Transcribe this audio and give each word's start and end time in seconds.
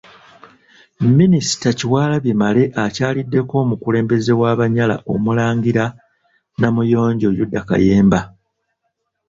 Minisita 1.17 1.69
Kyewalabye 1.77 2.33
Male 2.41 2.63
akyaliddeko 2.83 3.53
omukulembeze 3.63 4.31
w’Abanyala 4.41 4.95
Omulangira 5.13 5.85
Namuyonjo 6.59 7.29
Yuda 7.37 7.61
Kayemba. 7.67 8.19